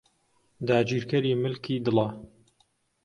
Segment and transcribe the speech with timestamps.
[0.67, 2.07] داگیرکەری ملکی دڵە